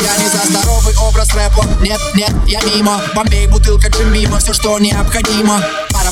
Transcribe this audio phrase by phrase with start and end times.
[0.00, 1.64] Я не за образ рэпа.
[1.80, 3.00] Нет, нет, я мимо.
[3.14, 5.60] Бомбей, бутылка, джим мимо Все, что необходимо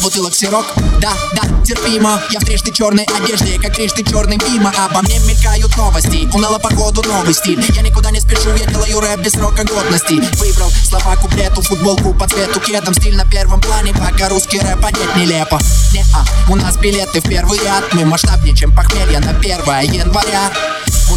[0.02, 0.66] бутылок сирок,
[1.00, 2.20] да, да, терпимо.
[2.30, 6.28] Я в трижды черной одежде, как трижды черный мимо Обо мне мелькают новости.
[6.32, 10.20] Уныло походу новый стиль Я никуда не спешу, я делаю рэп без срока годности.
[10.38, 15.16] Выбрал слова куплету, футболку по цвету кедом Стиль на первом плане, пока русский рэп одет
[15.16, 15.58] нелепо.
[15.92, 17.92] Не -а, у нас билеты в первый ряд.
[17.92, 20.50] Мы масштабнее, чем похмелье на 1 января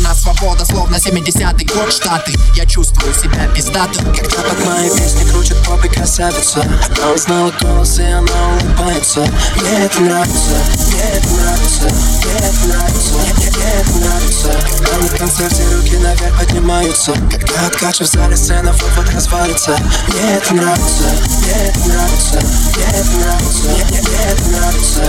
[0.04, 2.34] нас свобода, словно 70-й год Штаты.
[2.56, 6.62] Я чувствую себя пиздатым Когда под мои песни крутит попы красавица.
[6.62, 8.24] Она узнала голос и она
[8.62, 9.22] улыбается.
[9.22, 10.56] Мне это нравится,
[10.88, 14.52] мне это нравится, мне это нравится, мне, мне это нравится.
[14.78, 17.14] Когда на концерте руки наверх поднимаются.
[17.31, 19.78] Когда откачу в зале сцена вот-вот развалится.
[20.08, 21.04] Мне это нравится,
[21.40, 22.40] мне это нравится,
[22.76, 25.02] мне это нравится, мне, мне, мне это нравится.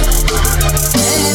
[0.95, 1.35] Мне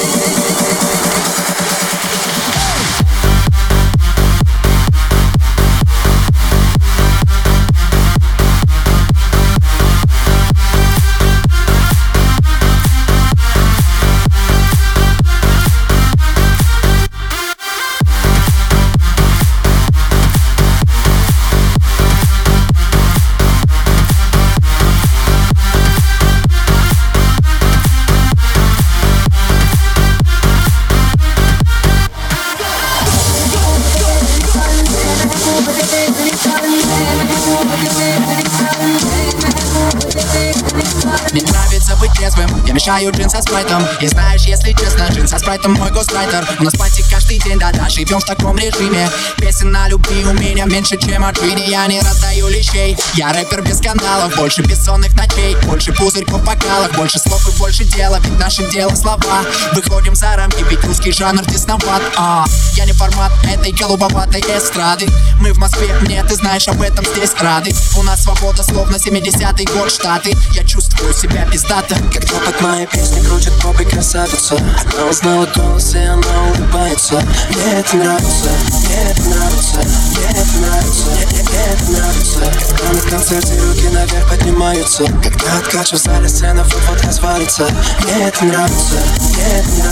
[42.21, 42.49] трезвым.
[42.67, 46.63] Я мешаю джин со спрайтом И знаешь, если честно, джин со спрайтом мой гострайтер У
[46.63, 49.09] нас пати каждый день, да-да, живем в таком режиме.
[49.37, 52.95] Песен на любви у меня меньше, чем от Джинни Я не раздаю лещей.
[53.15, 55.55] Я рэпер без скандалов Больше бессонных ночей.
[55.65, 58.19] Больше пузырьков в бокалах Больше слов и больше дела.
[58.23, 59.41] Ведь наше дело слова.
[59.73, 62.03] Выходим за рамки, ведь русский жанр тесноват.
[62.17, 62.45] А,
[62.75, 65.07] Я не формат этой голубоватой эстрады.
[65.39, 67.73] Мы в Москве, мне ты знаешь об этом здесь рады.
[67.97, 70.35] У нас свобода, словно 70-й год Штаты.
[70.53, 71.95] Я чувствую себя пиздато.
[72.13, 74.55] Когда под мои песни крутит попы красавица.
[74.55, 77.21] Она узнала голос и она улыбается.
[77.49, 82.39] Мне это нравится, мне это нравится, мне это нравится, мне, мне это нравится.
[82.69, 85.03] Когда на концерте руки наверх поднимаются.
[85.05, 87.67] Когда откачу в зале сцена вот-вот развалится.
[88.03, 89.90] Мне это нравится, мне это нравится,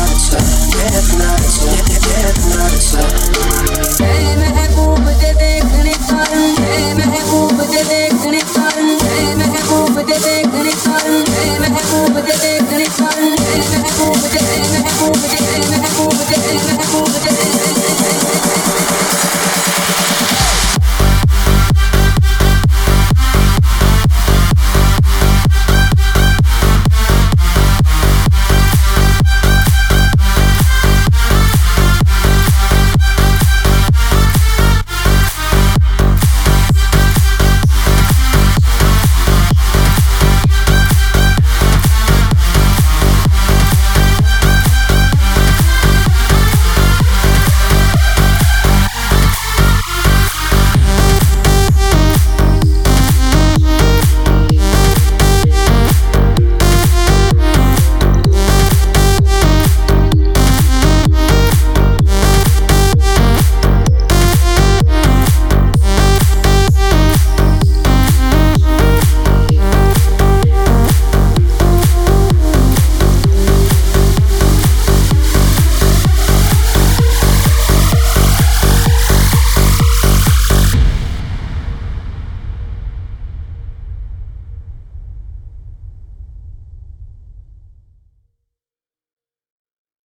[4.41, 8.08] महबूब दे देखने कारण महबूब दे